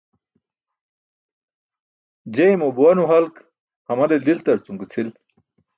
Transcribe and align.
Jeymo 2.37 2.67
buwa 2.75 2.91
nuhalk 2.95 3.35
hamale 3.87 4.15
deltar 4.25 4.57
cum 4.65 4.75
ke 4.81 4.87
cʰil. 4.91 5.09